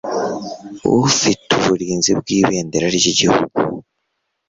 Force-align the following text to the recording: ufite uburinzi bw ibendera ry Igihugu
ufite 1.07 1.49
uburinzi 1.57 2.11
bw 2.19 2.27
ibendera 2.39 2.87
ry 2.95 3.07
Igihugu 3.11 3.57